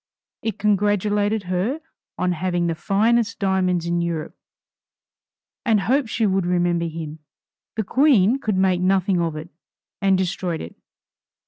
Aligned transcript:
It 0.41 0.57
congratulated 0.57 1.43
her 1.43 1.79
on 2.17 2.31
having 2.31 2.65
the 2.65 2.73
finest 2.73 3.37
diamonds 3.37 3.85
in 3.85 4.01
Europe, 4.01 4.35
and 5.63 5.81
hoped 5.81 6.09
she 6.09 6.25
would 6.25 6.47
remember 6.47 6.85
him. 6.87 7.19
The 7.75 7.83
Queen 7.83 8.39
could 8.39 8.57
make 8.57 8.81
nothing 8.81 9.21
of 9.21 9.35
it, 9.35 9.49
and 10.01 10.17
destroyed 10.17 10.59
it. 10.61 10.73